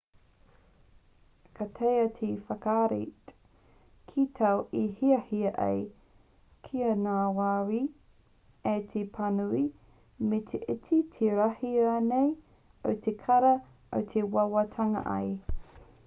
[1.57, 3.33] ka taea te whakarite
[4.13, 5.83] ki tāu i hiahia ai
[6.69, 7.83] kia ngāwari
[8.73, 9.63] ai te pānui
[10.33, 12.33] me te iti me te rahi rānei
[12.93, 13.53] o te kara
[14.23, 15.25] i wawatangia ai